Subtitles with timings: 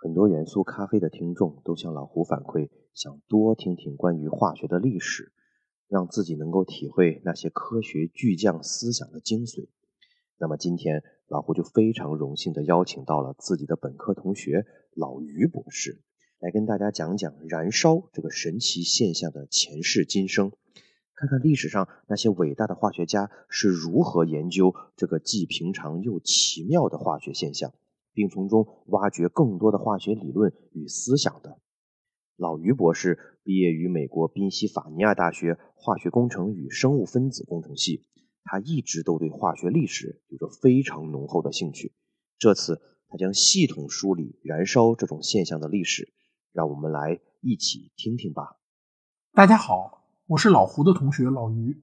[0.00, 5.32] 很多元素咖啡的听众都向老胡反馈，想多听听关于化学的历史，
[5.88, 9.66] 让自己能够体会那些科学巨匠思想的精髓。
[10.38, 16.00] 那么今天老胡就非常荣幸的邀请到了自己的本科同学老于博士，
[16.38, 20.52] 来跟大家讲讲燃烧这个神奇现象的前世今生，
[21.16, 27.72] 看看历史上那些伟大的化学家是如何研究这个既平常又奇妙的化学现象。
[28.18, 31.60] 并从中挖掘更多的化学理论与思想的
[32.36, 38.04] 老于博士毕业于美国宾夕法尼亚大学化学工程与生物分子工程系，
[38.42, 41.92] 他一直都对化学历史有着非常浓厚的兴趣。
[42.40, 46.12] 这次他将系统梳理燃烧这种现象的历史，
[46.52, 48.56] 让我们来一起听听吧。
[49.32, 51.80] 大家好，我是老胡的同学老于，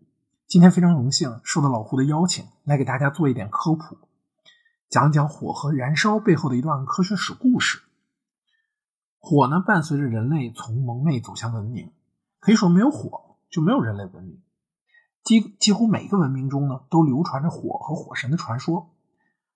[0.47, 3.95] 今天非常荣幸受到老胡的邀请，来给大家做一点科普。
[4.89, 7.81] 讲讲火和燃烧背后的一段科学史故事。
[9.19, 11.91] 火呢，伴随着人类从蒙昧走向文明，
[12.39, 14.41] 可以说没有火就没有人类文明。
[15.23, 18.91] 几几乎每个文明中呢，都流传着火和火神的传说。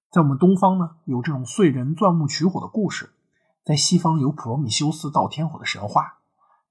[0.09, 3.09] 在我们东方呢，有这种燧人钻木取火的故事；
[3.63, 6.17] 在西方有普罗米修斯造天火的神话。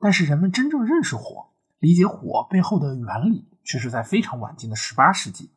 [0.00, 5.52] 但是人们真正认识火、理解火背后的原理，却是在非常晚近的十八世纪，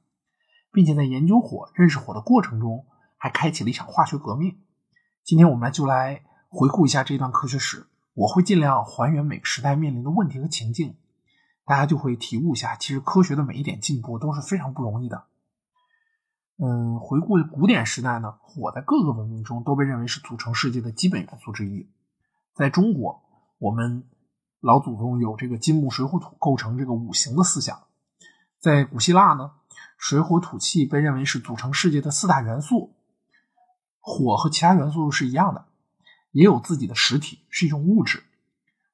[0.72, 2.86] 并且在研究火、认识火的过程中。
[3.24, 4.64] 还开启了一场化学革命。
[5.24, 10.96] 今天我们就来回顾一下这段科学史，我会尽量还原每个时代面临的问题和情境，
[11.64, 15.26] 大家就会体悟一下，其实科学的每一点进步都是非常不容易的。
[16.58, 21.88] 嗯，回顾古典时代呢，火在各个文明中都被认为是组成世界的基本元素之一。
[22.56, 23.22] 在中国，
[23.60, 24.10] 我们
[24.62, 27.76] 老祖宗有这个金木水火土构成这个五行的思想；
[28.60, 29.52] 在古希腊呢，
[30.02, 32.96] 水火土气被认为是组成世界的四大元素。
[34.00, 35.66] 火和其他元素是一样的，
[36.32, 38.24] 也有自己的实体，是一种物质。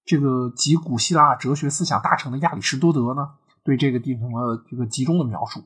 [0.04, 5.64] 这个集古希腊哲学思想大成的亚里士多德呢，对这个进行了这个集中的描述。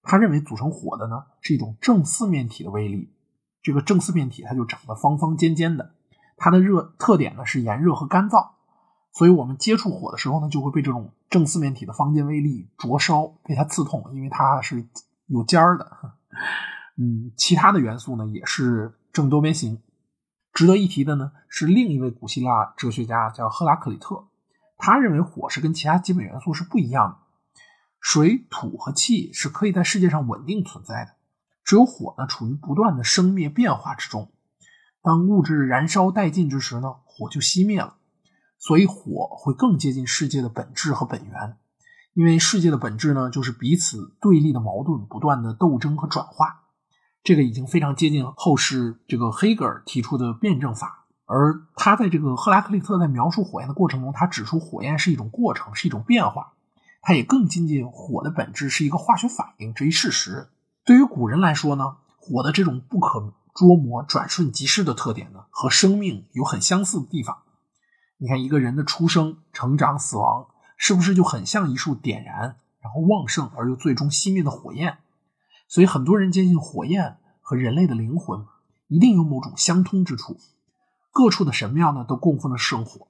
[0.00, 3.12] 他认为组成火的呢是一种正四面体的威力。
[3.62, 5.92] 这个正四面体它就长得方方尖尖的，
[6.36, 8.50] 它的热特点呢是炎热和干燥。
[9.14, 14.84] 所以我们接触火的时候呢，就会被这种正四面体的方尖微粒灼烧，被它刺痛，因为它是
[15.26, 16.12] 有尖儿的。
[16.98, 19.80] 嗯，其他的元素呢也是正多边形。
[20.52, 24.24] 值得一提的呢是另一位古希腊哲学家叫赫拉克里特，
[24.76, 27.16] 他认为火是跟其他基本元素是不一样的。
[28.00, 31.12] 水、土和气是可以在世界上稳定存在的，
[31.64, 34.30] 只有火呢处于不断的生灭变化之中。
[35.02, 37.94] 当物质燃烧殆尽之时呢，火就熄灭了。
[38.66, 41.58] 所以火会更接近世界的本质和本源，
[42.14, 46.62] 因为世界的本质呢就是彼此对立的矛盾不断的斗争和转化。
[47.22, 56.54] 这个已经非常接近后世这个黑格尔提出的辩证法，而他在这个赫拉克利特在描述火焰的过程中，他指出火焰是一种过程，是一种变化，
[57.02, 60.48] 他也更接近火的本质是一个化学反应这一事实。
[60.86, 67.36] 对于古人来说呢，火的这种不可捉摸、转瞬即逝的特点呢，和生命有很相似的地方。
[68.24, 70.46] 你看，一个人的出生、成长、死亡，
[70.78, 74.96] 是不是就很像一束点燃然后旺盛而又最终熄灭的火焰？
[75.68, 78.46] 所以很多人坚信火焰和人类的灵魂
[78.88, 80.38] 一定有某种相通之处。
[81.12, 83.08] 各处的神庙呢都供奉着圣火，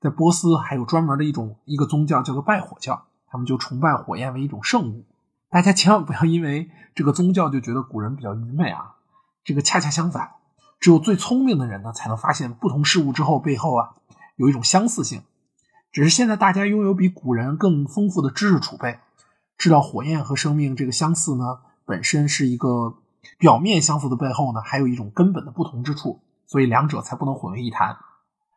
[0.00, 5.04] 在波斯还有专门的一种一个宗教叫做拜火教，他们就崇拜火焰为一种圣物。
[5.50, 8.94] 大家千万不要因为这个宗教就觉得古人比较愚昧啊，
[9.44, 10.36] 这个恰恰相反，
[10.80, 13.96] 只有最聪明的人呢才能发现不同事物之后背后啊
[14.36, 15.22] 有一种相似性。
[15.92, 18.98] 只是现在大家拥有比古人更丰富的知识储备，
[19.56, 21.60] 知道火焰和生命这个相似呢。
[21.86, 22.96] 本身是一个
[23.38, 27.96] 表面相似的背后呢，还有一种根本的不同之处，所以两者才不能混为一谈。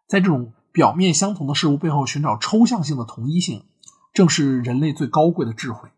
[0.07, 3.65] 在这种表面相同的事物背后寻找抽象性的同一性，
[4.13, 5.89] 正是人类最高贵的智慧，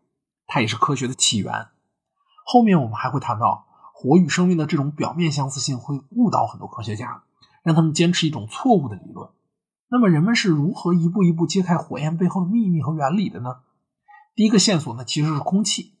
[0.46, 1.68] 它也是科学的起源。
[2.44, 7.22] 后面我们还会谈到，火与生命的这种表面相似性会误导很多科学家，
[7.62, 9.30] 让他们坚持一种错误的理论。
[9.92, 13.62] 那么人们是如何一步一步揭开火焰背后的秘密和原理的呢？
[14.36, 15.94] 第一个线索呢，其实是空气。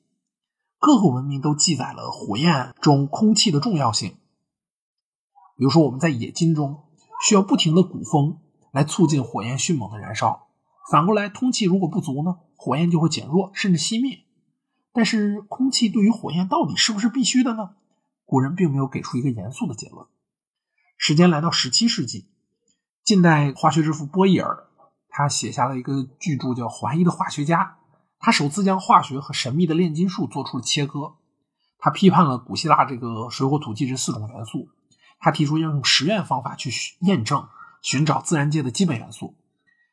[0.78, 4.16] 各个文明都记载了火焰中空气的重要性。
[5.56, 6.84] 比如说，我们在冶金中
[7.26, 8.38] 需要不停的鼓风
[8.72, 10.46] 来促进火焰迅猛的燃烧，
[10.90, 14.20] 反过来，通气如果不足呢，火焰就会减弱甚至熄灭。
[14.92, 17.70] 但是，空气对于火焰到底是不是必须的呢？
[18.24, 20.06] 古人并没有给出一个严肃的结论。
[20.96, 22.28] 时间来到十七世纪，
[23.10, 24.68] 近代化学之父波义耳，
[25.08, 27.64] 他写下了一个巨著叫《怀疑的化学家》，
[28.20, 31.14] 他首次将化学和神秘的炼金术做出了切割。
[31.80, 34.68] 他批判了古希腊这个水火土气这四种元素，
[35.18, 36.70] 他提出要用实验方法去
[37.00, 37.48] 验证、
[37.82, 39.34] 寻找自然界的基本元素。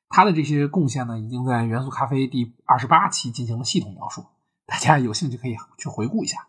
[0.09, 4.27] 他的这些贡献呢，已经在《元素咖啡》第二十八期进行了系统描述，
[4.67, 6.45] 大家有兴趣可以去回顾一下。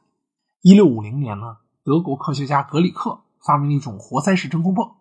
[0.61, 4.97] 一六五零年呢，德国科学家格里克发明了一种活塞式真空泵。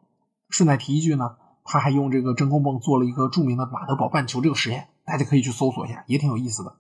[0.49, 1.35] 顺带提一句呢，
[1.69, 6.77] 他还用这个真空泵做了一个著名的马德堡半球这个实验，大家可以去搜索一下，也挺有意思的。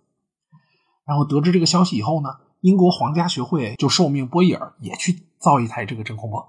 [1.05, 6.43] 然后得知这个消息以后呢，英国皇家学会就受命波义尔也去造一台这个真空泵。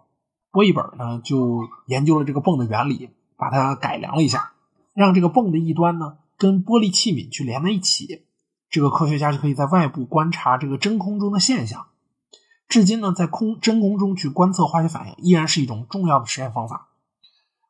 [0.53, 4.53] 波义本呢就研究了这个泵的原理，把它改良了一下。
[4.95, 8.25] 让这个泵的一端呢跟玻璃器皿去连在一起，
[8.71, 11.87] 这个科学家就可以在外部观察这个真空中的现象。
[12.69, 16.88] 至今呢，在空真空中去观测化学反应依然是一种重要的实验方法。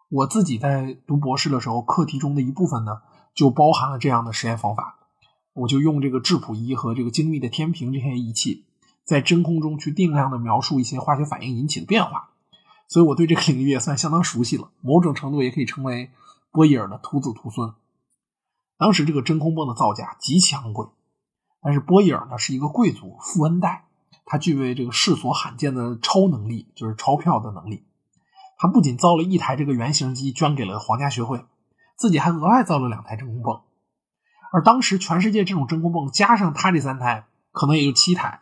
[0.09, 3.03] 我自己在读博士的时候，课题中的一部分呢
[3.35, 4.99] 就包含了这样的实验方法。
[5.53, 8.65] 我就用这个质谱仪和这个精密的天平这些仪器，
[9.05, 12.31] 在真空中去定量的描述一些化学反应引起的变化。
[12.87, 16.11] 所以我对这个领域也算相当熟悉了，某种程度也可以称为。
[16.51, 17.75] 波义尔的徒子徒孙，
[18.79, 20.87] 当时这个真空泵的造价极其昂贵，
[21.61, 23.85] 但是波义尔呢是一个贵族富恩代，
[24.25, 27.85] 他具备这个世所罕见的超能力，就是钞票的能力。
[28.59, 31.45] 他不仅造了一台这个原型机捐给了皇家学会，
[31.97, 33.63] 自己还额外造了两台真空泵。
[34.53, 38.41] 而当时全世界这种真空泵加上他这三台，可能也就七台。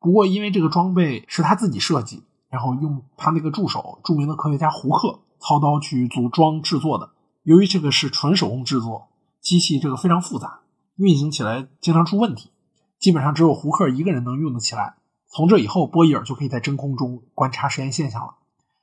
[0.00, 7.10] 不过因为这个装备是他自己设计，然后用他那个助手著名的科学家胡克操刀去组装制作的。
[7.44, 9.10] 由于这个是纯手工制作，
[9.40, 10.60] 机器这个非常复杂，
[10.96, 12.50] 运行起来经常出问题，
[12.98, 14.96] 基本上只有胡克一个人能用得起来。
[15.28, 18.34] 从这以后，波义尔就可以在真空中观察实验现象了。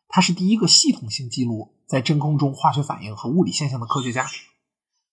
[0.09, 4.25] 他是第一个系统性记录在真空中化学反应和物理现象的科学家。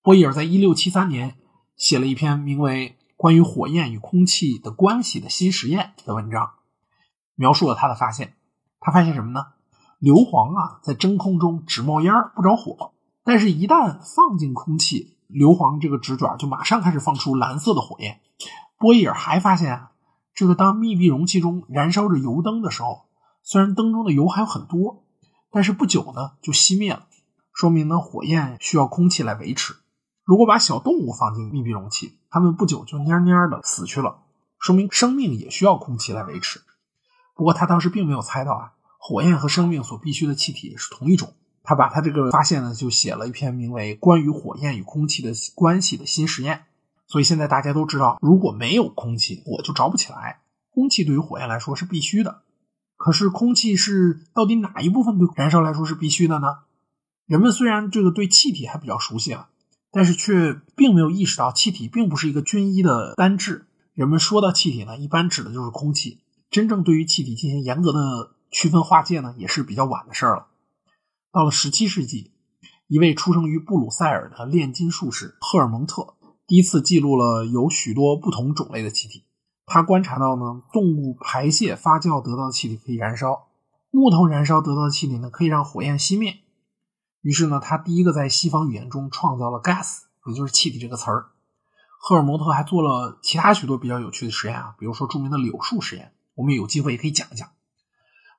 [0.02, 1.36] 波伊尔在一六七三年
[1.76, 6.54] 写了一篇名为《关于火焰与空气的关系的新实验》的文章，
[7.34, 8.34] 描述了他的发现。
[8.80, 9.46] 他发现什么呢？
[9.98, 12.92] 硫磺啊，在真空中只冒烟不着火。
[13.24, 18.20] 但是，一旦放进空气，硫磺这个纸卷就马上开始放出蓝色的火焰。
[18.78, 19.90] 波伊尔还发现啊，
[20.32, 23.05] 这个当密闭容器中燃烧着油灯的时候，
[23.48, 25.04] 虽然灯中的油还有很多，
[25.52, 27.06] 但是不久呢就熄灭了，
[27.52, 29.76] 说明呢火焰需要空气来维持。
[30.24, 34.24] 如果把小动物放进密闭容器，它们不久就蔫蔫的死去了，
[34.58, 36.60] 说明生命也需要空气来维持。
[37.36, 41.32] 不过他当时并没有猜到啊，火焰和生命所必需的气体是同一种。
[41.62, 46.56] 他把他这个发现呢，就写了一篇名为《关于火焰与空气的关系的新实验》。
[47.06, 50.40] 所以现在大家都知道，如果没有空气，火就着不起来。
[50.74, 52.42] 空气对于火焰来说是必须的。
[53.06, 56.58] 可是空气是到底哪一部分对燃烧来说是必须的呢？
[57.24, 59.48] 人们虽然这个对气体还比较熟悉啊，
[59.92, 63.66] 但是却并没有意识到气体并不是一个均一的单质。
[63.94, 66.18] 人们说到气体呢，一般指的就是空气。
[66.50, 70.48] 真正对于气体进行严格的区分划界呢，也是比较晚的事儿了。
[71.30, 72.32] 到了十七世纪，
[72.88, 76.14] 一位出生于布鲁塞尔的炼金术士赫尔蒙特
[76.48, 79.22] 第一次记录了有许多不同种类的气体。
[79.66, 83.48] 他观察到呢，动物排泄发酵得到的气体可以燃烧，
[83.90, 86.38] 木头燃烧得到的气体呢可以让火焰熄灭。
[87.20, 91.26] 于是呢，他第一个在西方语言中创造了 gas，也就是气体这个词儿。
[91.98, 97.48] 赫尔蒙特还做了其他许多比较有趣的实验啊，比如说著名的柳树实验，我们有机会也可以讲一讲。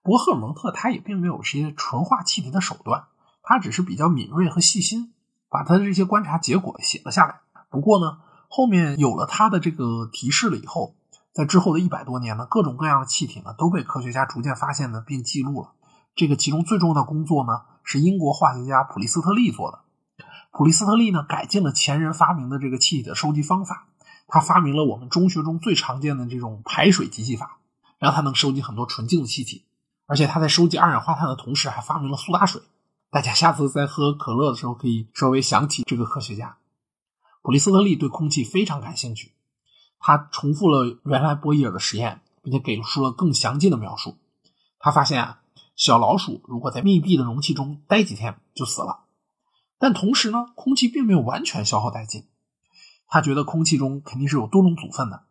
[0.03, 3.07] 不过，赫尔蒙特他也并没有这些纯化气体的手段，
[3.43, 5.11] 他只是比较敏锐和细心，
[5.49, 7.41] 把他的这些观察结果写了下来。
[7.69, 10.95] 不过呢，后面有了他的这个提示了以后，
[11.37, 15.73] 在之后的一百多年呢，各种各样的气体呢都被科学家逐渐发现呢并记录了。
[16.15, 19.81] 这个其中最重要的工作呢，是英国化学家普利斯特利做的。
[20.51, 23.85] 普利斯特利呢改进了前人发明的这个气体的收集方法，
[24.27, 27.59] 他发明了我们中学中最常见的这种排水集气法，
[27.99, 29.63] 让他能收集很多纯净的气体。
[30.07, 32.63] 而且他在收集二氧化碳的同时，还发明了苏打水。
[33.11, 36.57] 大家下次在喝可乐的时候，可以稍微想起这个科学家
[37.43, 37.95] 普利斯特利。
[37.95, 39.33] 对空气非常感兴趣，
[39.99, 44.17] 他重复了原来波义尔的实验，并且给出了更详尽的描述。
[44.79, 45.41] 他发现啊，
[45.75, 49.05] 小老鼠如果在密闭的容器中待几天就死了，
[49.79, 52.25] 但同时呢，空气并没有完全消耗殆尽。
[53.07, 55.23] 他觉得空气中肯定是有多种组分的，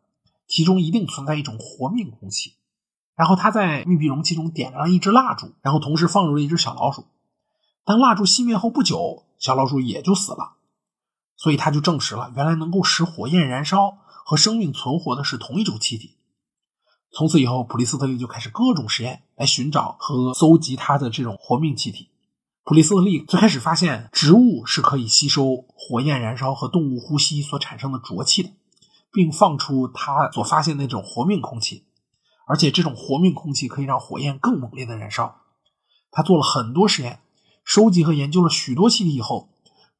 [0.49, 2.54] 其中一定存在一种活命空气。
[3.14, 7.06] 然后他在密闭容器中点燃了一支蜡烛，然后同时放入了一只小老鼠。
[7.85, 10.54] 当蜡烛熄灭后不久，小老鼠也就死了。
[11.37, 16.16] 所以他就证实了，原来能够使火焰燃烧和生命存活的是同一种气体。
[17.12, 22.09] 从此以后，普利斯特利就开始各种实验来寻找和搜集它的这种活命气体。
[22.64, 28.50] 普利斯特利最开始发现植物是可以吸收火焰燃烧和动物呼吸所产生的浊气的，
[29.12, 31.85] 并放出他所发现那种活命空气，
[32.49, 35.37] 而且这种活命空气可以让火焰更猛烈的燃烧。
[36.11, 37.21] 他做了很多实验，
[37.64, 39.50] 收集和研究了许多气体以后，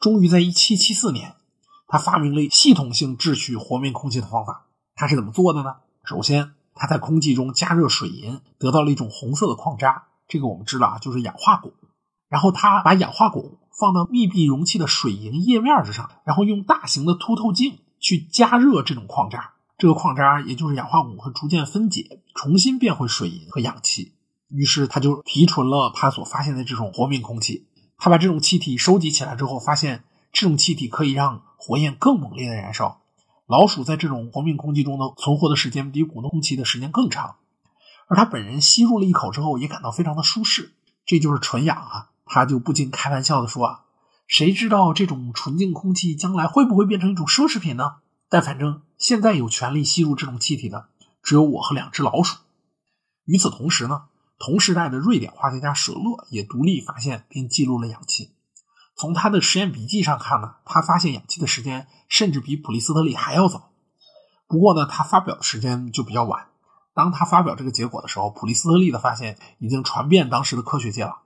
[0.01, 1.37] 终于在1774年，
[1.87, 4.67] 他发明了系统性制取活命空气的方法。
[4.95, 5.77] 他是怎么做的呢？
[6.05, 11.73] 首先，他在空气中加热水银，得到了一种红色的矿渣，这个我们知道啊，就是氧化汞。
[12.29, 24.15] 然后他把氧化汞放到密闭容器的水银液面之上，然后用大型的凸透镜去加热这种矿渣，这个矿渣也就是氧化汞会逐渐分解，重新变回水银和氧气。
[24.49, 27.67] 于是他就提纯了他所发现的这种活命空气。
[27.99, 33.01] 他把这种气体收集起来之后，发现这种气体可以让火焰更猛烈的燃烧。
[33.47, 37.37] 老鼠在这种活命空气中的存活的时间比普通空气的时间更长，
[38.09, 40.73] 而他本人吸入了一口之后也感到非常的舒适。
[41.05, 42.11] 这就是纯氧啊。
[42.25, 43.81] 他就不禁开玩笑的说：“啊，
[44.27, 47.99] 谁知道这种纯净空气将来会不会变成一种奢侈品呢？
[48.29, 50.89] 但反正现在有权利吸入这种气体的
[51.23, 52.39] 只有我和两只老鼠。”
[53.27, 54.07] 与此同时呢，
[54.41, 58.33] 同时代的瑞典化学家舍勒也独立发现并记录了氧气。
[58.97, 63.71] 从他的实验笔记上看呢，他发现氧气的时间甚至比普利斯特利还要早。
[64.49, 66.47] 不过呢，他发表的时间就比较晚。
[66.95, 71.19] 当他发表这个结果的时候，普利斯特利的发现已经传遍当时的科学界了。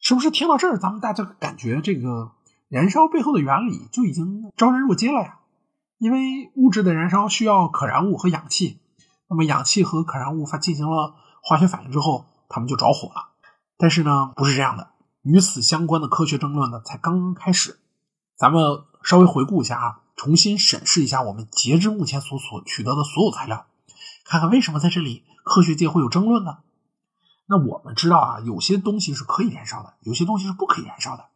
[0.00, 2.32] 是不是听到这儿，咱们大家感觉这个
[2.68, 5.40] 燃烧背后的原理就已经昭然若揭了呀？
[5.98, 8.80] 因为物质的燃烧需要可燃物和氧气，
[9.28, 13.28] 那么氧气和可燃物发进行了化学反应之后，它们就着火了。
[13.76, 14.88] 但是呢，不是这样的，
[15.22, 17.78] 与此相关的科学争论呢才刚刚开始。
[18.36, 23.66] 咱们稍微回顾一下啊，重新审视一下我们截至目前所所取得的所有材料，
[24.24, 26.58] 看看为什么在这里科学界会有争论呢？
[27.46, 31.26] 那我们知道啊，有些东西是可以燃烧的，有些东西是不可以燃烧的。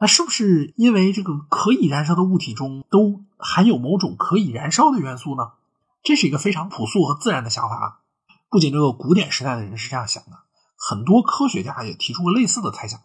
[0.00, 5.52] 那是不是因为这个可以燃烧的物体中都含有某种可以燃烧的元素呢？
[6.02, 7.98] 这是一个非常朴素和自然的想法啊。
[8.48, 10.38] 不仅这个古典时代的人是这样想的，
[10.76, 12.98] 很多科学家也提出过类似的猜想。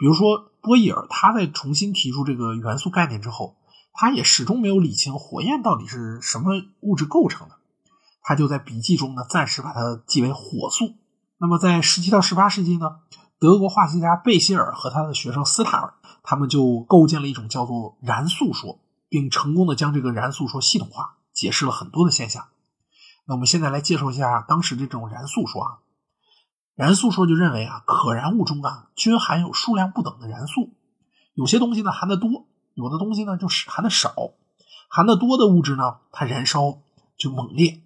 [0.00, 3.56] 比如说波义尔，他在重新提出这个元素概念之后，
[3.92, 7.56] 他也始终没有理清火焰到底是什么物质构成的。
[8.22, 10.94] 他就在笔记中呢，暂时把它记为火素。
[11.36, 12.96] 那么，在十七到十八世纪呢，
[13.38, 15.92] 德国化学家贝希尔和他的学生斯塔尔，
[16.22, 18.78] 他们就构建了一种叫做燃素说，
[19.10, 22.46] 并成功的将这个燃素说系统化，解释了很多的现象。
[23.26, 25.78] 那我们现在来介绍一下当时这种燃素说啊。
[26.74, 30.72] 燃素说就认为啊，可燃物中啊均含有数量不等的燃素，
[31.34, 34.14] 有些东西呢含得多，有的东西呢就是含的少。
[34.88, 36.78] 含得多的物质呢，它燃烧
[37.16, 37.82] 就猛烈。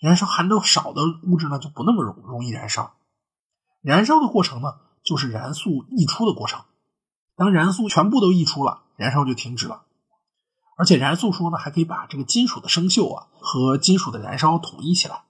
[0.00, 2.94] 燃烧含的少的物质呢，就不那么容容易燃烧。
[3.80, 4.74] 燃烧的过程呢，
[5.04, 6.62] 就是燃素溢出的过程。
[7.36, 9.82] 当燃素全部都溢出了，燃烧就停止了。
[10.76, 15.22] 而且燃素说呢，还可以把这个金属的生锈啊和金属的燃烧统一起来。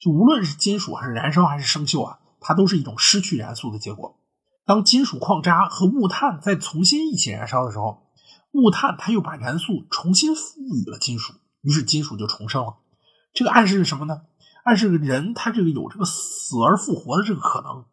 [0.00, 4.18] 就无论是金属还是燃烧还是生锈啊，它都是一种失去燃素的结果。
[4.64, 8.06] 当金属矿渣和木炭再重新一起燃烧的时候，
[8.50, 10.42] 木炭它又把燃素重新赋
[10.74, 12.76] 予了金属，于是金属就重生了。
[13.32, 14.22] 这个暗示是什么呢？
[14.64, 17.84] 暗示人他这个有这个死而复活的这个可能，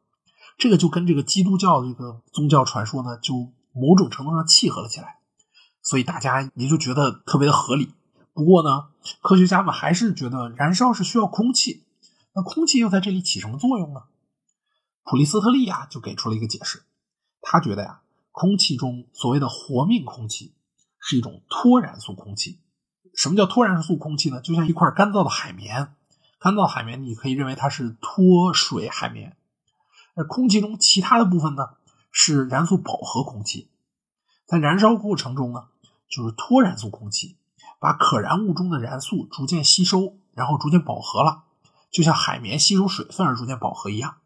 [0.57, 3.33] 这个就跟这个基督教这个宗教传说呢，就
[3.73, 5.19] 某种程度上契合了起来，
[5.81, 7.93] 所以大家也就觉得特别的合理。
[8.33, 8.87] 不过呢，
[9.21, 11.85] 科学家们还是觉得燃烧是需要空气，
[12.37, 14.03] 那空气又在这里起什么作用呢？
[15.03, 16.83] 普利斯特利啊就给出了一个解释，
[17.41, 18.01] 他觉得呀，
[18.31, 20.53] 空气中所谓的活命空气
[20.99, 22.59] 是一种脱燃素空气。
[23.15, 24.39] 什么叫脱燃素空气呢？
[24.41, 25.95] 就像一块干燥的海绵，
[26.37, 29.35] 干燥海绵你可以认为它是脱水海绵。
[30.13, 31.69] 而空气中其他的部分呢，
[32.11, 33.71] 是燃素饱和空气。
[34.45, 35.69] 在燃烧过程中呢，
[36.07, 37.35] 就是脱燃素空气，
[37.79, 41.45] 把可燃物中的燃素逐渐吸收，然后逐渐饱和了，
[41.97, 44.17] 就像海绵吸收水分而逐渐饱和一样。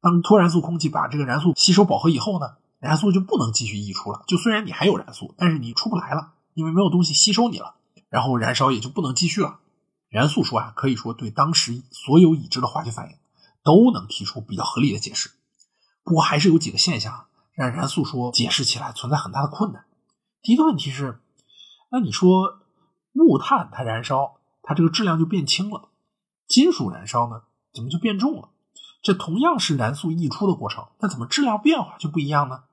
[0.00, 4.24] 当脱燃素空气把这个燃素吸收饱和以后呢，燃素就不能继续溢出了。
[4.26, 7.76] 就虽然你还有燃素，但是你出不来了，因为没有东西吸收你了。
[8.08, 9.60] 然后燃烧也就不能继续了。
[10.08, 13.16] 燃素说啊，可以说对当时所有已知的化学反应
[13.62, 15.30] 都能提出比较合理的解释。
[16.02, 19.84] 不过还是有几个现象让燃素说解释起来存在很大的困难。
[20.42, 21.20] 第一个问题是，
[21.92, 22.58] 那你说
[23.12, 25.89] 木炭它燃烧，它这个质量就变轻了；
[26.50, 27.42] 金属燃烧呢，
[27.72, 28.48] 怎么就变重了？
[29.00, 32.64] 这同样是燃素溢出的过程，那怎么质量变化就不一样呢？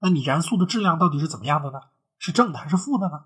[0.00, 1.80] 那你燃素的质量到底是怎么样的呢？
[2.18, 3.22] 是正的还是负的呢？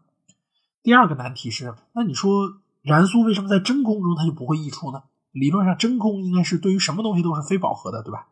[0.85, 5.03] 第二个难题是，那你说燃素为什么在真空中它就不会溢出呢？
[5.33, 8.29] 理论上真空应该是对于什么东西都是非饱和的，对吧？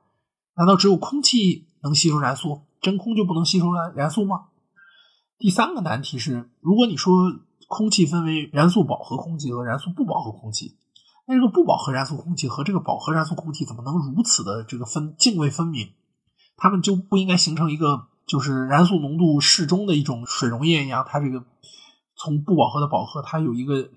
[0.55, 4.47] 难道只有空气能吸收燃素，真空就不能吸收燃燃素吗？
[5.37, 10.77] 第三个难题是，如果你说空气分为燃素饱和空气和燃素不饱和空气，
[11.27, 15.89] 那这个不饱和燃素空气和这个饱和燃素空气怎么能如此的这个分泾渭分明？
[16.57, 21.05] 它们就不应该形成一个就是燃素浓度适中的一种水溶液一样？
[21.09, 21.45] 它这个
[22.17, 23.91] 从不饱和的饱和，它有一个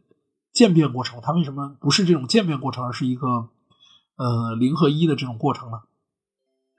[0.52, 3.50] 渐变过程，它为什么不是这种渐变过程，而是一个
[4.18, 5.82] 呃零和一的这种过程呢？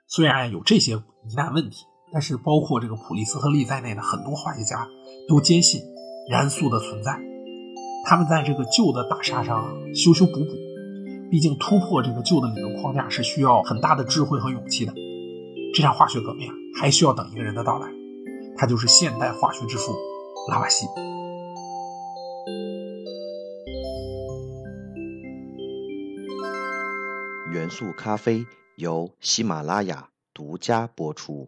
[0.09, 0.97] 虽然有这些
[1.29, 4.89] 疑难问题，但是包括这个普利斯特利在内的很多化学家
[5.29, 5.81] 都坚信
[6.29, 7.21] 燃素的存在。
[8.11, 10.51] 他们在这个旧的大厦上修修补补，
[11.31, 14.93] 毕竟突破这个旧的理论框架是需要很大的智慧和勇气的。
[15.73, 17.87] 这场化学革命，还需要等一个人的到来，
[18.57, 19.95] 他就是现代化学之父
[20.51, 20.89] 拉瓦锡。
[27.53, 31.47] 元素咖啡由喜马拉雅独家播出。